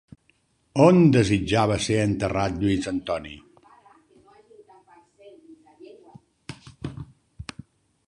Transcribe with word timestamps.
On 0.85 1.01
desitjava 1.15 1.75
ser 1.89 1.97
enterrat 2.05 2.57
Lluís 2.57 2.91
Antoni? 2.93 3.37